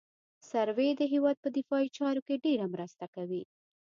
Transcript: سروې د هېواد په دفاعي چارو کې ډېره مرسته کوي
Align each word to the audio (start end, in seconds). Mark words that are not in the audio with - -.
سروې 0.49 0.89
د 0.95 1.01
هېواد 1.13 1.37
په 1.43 1.49
دفاعي 1.57 1.89
چارو 1.97 2.21
کې 2.27 2.41
ډېره 2.45 2.65
مرسته 2.73 3.05
کوي 3.15 3.43